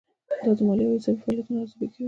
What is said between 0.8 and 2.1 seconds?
او حسابي فعالیتونو ارزیابي کوي.